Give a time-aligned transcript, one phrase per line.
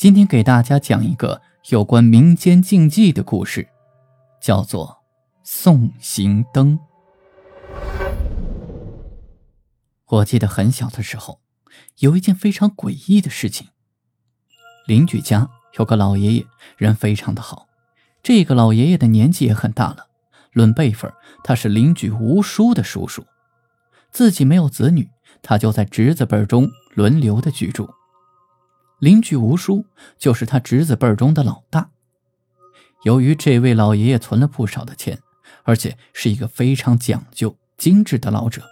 [0.00, 3.68] 今天给大家讲一个有关民间禁忌的故事，
[4.40, 5.02] 叫做
[5.44, 6.78] 送行灯。
[10.06, 11.42] 我记得很小的时候，
[11.98, 13.68] 有一件非常诡异的事情。
[14.86, 16.46] 邻居家有个老爷爷，
[16.78, 17.68] 人非常的好。
[18.22, 20.06] 这个老爷爷的年纪也很大了，
[20.54, 21.12] 论辈分，
[21.44, 23.26] 他是邻居吴叔的叔叔。
[24.10, 25.10] 自己没有子女，
[25.42, 27.90] 他就在侄子辈中轮流的居住。
[29.00, 29.86] 邻居吴叔
[30.18, 31.90] 就是他侄子辈中的老大。
[33.02, 35.18] 由于这位老爷爷存了不少的钱，
[35.64, 38.62] 而且是一个非常讲究、精致的老者，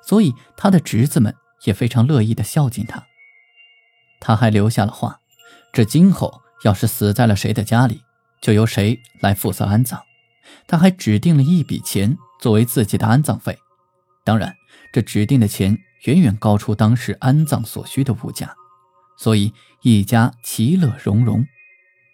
[0.00, 3.04] 所以他的侄子们也非常乐意的孝敬他。
[4.20, 5.18] 他还留下了话：
[5.72, 8.02] 这今后要是死在了谁的家里，
[8.40, 10.00] 就由谁来负责安葬。
[10.68, 13.58] 他还指定了一笔钱作为自己的安葬费，
[14.24, 14.54] 当然，
[14.92, 18.54] 这指定的钱远远高出当时安葬所需的物价。
[19.22, 21.46] 所以一家其乐融融。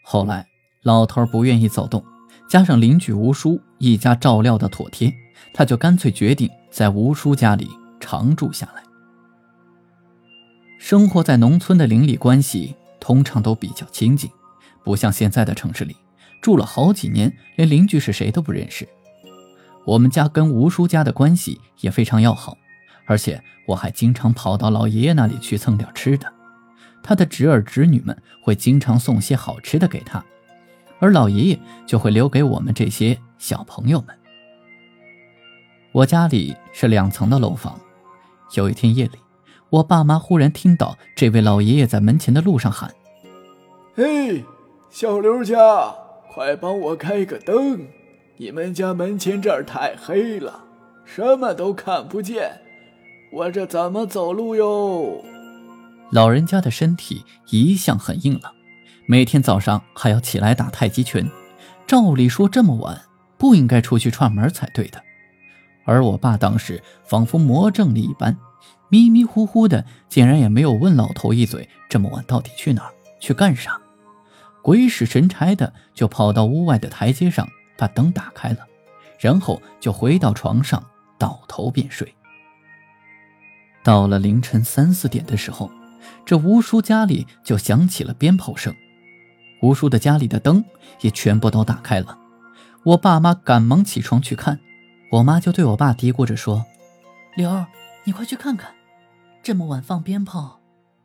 [0.04, 0.46] 后来
[0.82, 2.04] 老头不愿意走动，
[2.50, 5.10] 加上邻居吴叔一家照料的妥帖，
[5.54, 7.66] 他就干脆决定在吴叔家里
[7.98, 8.82] 常住下来。
[10.78, 14.30] 生活在农村的邻里关系通常都比较亲近，
[14.84, 15.96] 不像现在的城市里，
[16.42, 18.86] 住了好几年连邻居是谁都不认识。
[19.86, 22.58] 我们家跟吴叔家的关系也非常要好，
[23.06, 26.34] 而且我还经常跑到老爷爷那里去蹭点吃的。
[27.02, 30.24] 他的侄儿侄女们会经常送些好吃的给他，
[30.98, 34.16] 而老爷爷就会留给我们这些小朋友们。
[35.92, 37.80] 我家里是两层的楼房，
[38.54, 39.18] 有一天夜里，
[39.70, 42.94] 我爸妈忽然听到这位老爷爷在门前的路上喊
[43.96, 44.44] ：“嘿，
[44.90, 45.94] 小刘家，
[46.30, 47.86] 快帮我开个灯！
[48.36, 50.64] 你们家门前这儿太黑了，
[51.04, 52.60] 什么都看不见，
[53.32, 55.24] 我这怎么走路哟？”
[56.10, 58.52] 老人家的身体一向很硬朗，
[59.06, 61.30] 每天早上还要起来打太极拳。
[61.86, 63.02] 照理说这么晚
[63.36, 65.02] 不应该出去串门才对的，
[65.84, 68.38] 而我爸当时仿佛魔怔了一般，
[68.88, 72.92] 迷迷糊糊的，竟然也没有问老头一嘴：这么晚到底去哪儿？
[73.20, 73.78] 去干啥？
[74.62, 78.66] 鬼使神差的就跑到屋外的台阶上，把灯打开了，
[79.18, 80.82] 然后就回到床上
[81.18, 82.14] 倒头便睡。
[83.82, 85.70] 到了凌晨三四点的时候。
[86.24, 88.74] 这吴叔家里就响起了鞭炮声，
[89.62, 90.64] 吴叔的家里的灯
[91.00, 92.18] 也全部都打开了。
[92.84, 94.60] 我爸妈赶忙起床去看，
[95.12, 96.66] 我妈就对我爸嘀咕着说
[97.34, 97.66] ：“刘儿，
[98.04, 98.74] 你快去看看，
[99.42, 100.60] 这么晚放鞭炮，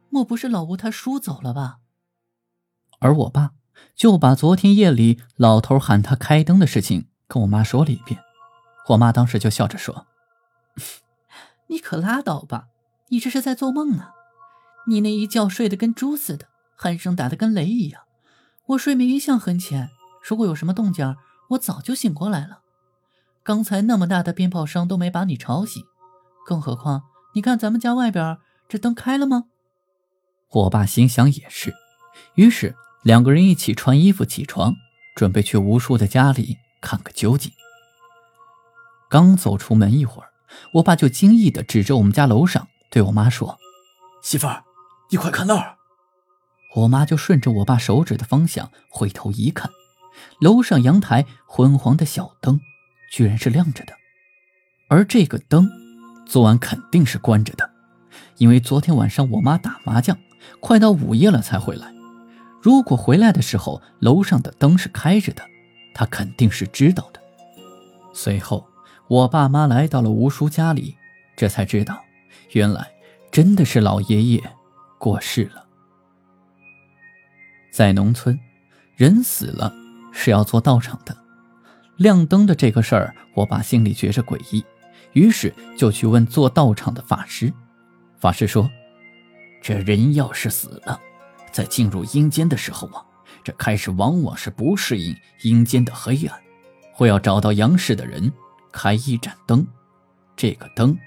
[0.09, 1.77] 莫不是老吴他叔走了吧？”
[2.99, 3.51] 而我爸
[3.95, 8.19] 就把昨天夜里老头喊他开灯的事情跟我妈说了一遍。
[8.89, 10.07] 我妈当时就笑着说
[11.67, 12.67] ：“你可拉倒吧，
[13.09, 14.11] 你这是在做梦呢。”
[14.85, 18.01] 你那一觉睡得跟猪似的，鼾声打得跟雷一样。
[18.67, 19.89] 我睡眠一向很浅，
[20.21, 21.15] 如果有什么动静，
[21.51, 22.59] 我早就醒过来了。
[23.43, 25.83] 刚才那么大的鞭炮声都没把你吵醒，
[26.45, 28.37] 更何况你看咱们家外边
[28.69, 29.45] 这灯开了吗？
[30.49, 31.73] 我爸心想也是，
[32.35, 34.73] 于是两个人一起穿衣服起床，
[35.15, 37.51] 准备去吴叔的家里看个究竟。
[39.09, 40.29] 刚走出门一会儿，
[40.75, 43.57] 我爸就惊异地指着我们家楼上对我妈说
[44.21, 44.63] ：“媳妇儿。”
[45.09, 45.77] 你快看那儿！
[46.75, 49.69] 我妈就顺着我爸手指的方向回头一看，
[50.39, 52.59] 楼上阳台昏黄的小灯
[53.11, 53.93] 居然是亮着的，
[54.89, 55.69] 而这个灯
[56.25, 57.69] 昨晚肯定是关着的，
[58.37, 60.17] 因为昨天晚上我妈打麻将，
[60.59, 61.93] 快到午夜了才回来。
[62.59, 65.43] 如果回来的时候楼上的灯是开着的，
[65.93, 67.21] 她肯定是知道的。
[68.15, 68.67] 随后，
[69.07, 70.95] 我爸妈来到了吴叔家里，
[71.35, 72.03] 这才知道，
[72.53, 72.91] 原来
[73.31, 74.41] 真的是老爷爷。
[75.03, 75.65] 过世了，
[77.73, 78.39] 在农村，
[78.95, 79.75] 人死了
[80.13, 81.13] 是要做道场的。
[81.97, 84.63] 亮灯的这个事儿，我爸心里觉着诡异，
[85.11, 87.51] 于是就去问做道场的法师。
[88.17, 88.71] 法师说
[89.61, 90.97] ：“这人要是死了，
[91.51, 93.05] 在进入阴间的时候啊，
[93.43, 96.41] 这开始往往是不适应阴间的黑暗，
[96.93, 98.31] 会要找到阳世的人
[98.71, 99.67] 开一盏灯，
[100.37, 100.97] 这个灯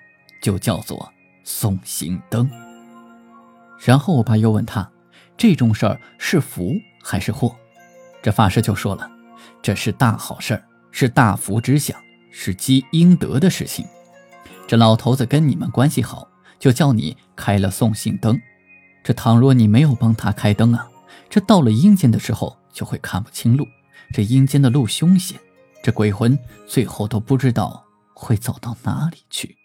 [0.42, 1.10] 就叫做
[1.44, 2.46] 送行灯。”
[3.78, 4.90] 然后我爸又问他
[5.36, 7.54] ：“这种事儿是福还是祸？”
[8.22, 9.10] 这法师就说了，
[9.62, 11.96] 这是大好事儿，是大福之相，
[12.30, 13.86] 是积阴德的事情。
[14.66, 16.28] 这老头子跟你们关系好，
[16.58, 18.40] 就叫你开了送信灯。
[19.04, 20.88] 这倘若你没有帮他开灯啊，
[21.30, 23.64] 这到了阴间的时候就会看不清路。
[24.12, 25.38] 这阴间的路凶险，
[25.82, 26.36] 这鬼魂
[26.66, 27.84] 最后都不知道
[28.14, 29.56] 会走到哪里去。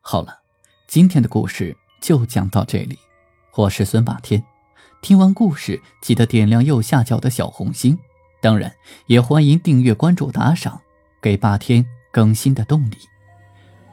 [0.00, 0.40] 好了，
[0.88, 2.98] 今天的故事就讲到这里。
[3.54, 4.44] 我是孙霸天，
[5.02, 7.98] 听完故事记得点亮右下角的小红心，
[8.40, 8.72] 当然
[9.06, 10.80] 也欢迎订阅、关注、打赏，
[11.20, 12.96] 给霸天更新的动力。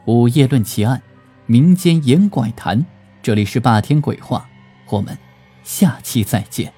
[0.06, 1.02] 午夜论奇案，
[1.46, 2.86] 民间言怪谈，
[3.22, 4.48] 这里是霸天鬼话，
[4.88, 5.18] 我们
[5.64, 6.72] 下期再见。